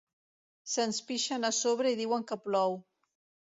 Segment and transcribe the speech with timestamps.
[0.75, 2.79] Se'ns pixen a sobre i diuen que plou.